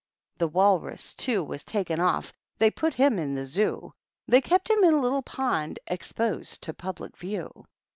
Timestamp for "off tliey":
1.99-2.75